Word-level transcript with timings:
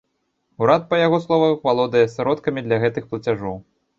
Урад, 0.63 0.85
па 0.93 0.97
яго 1.07 1.19
словах, 1.25 1.53
валодае 1.69 2.03
сродкамі 2.15 2.65
для 2.69 2.81
гэтых 2.87 3.03
плацяжоў. 3.13 3.63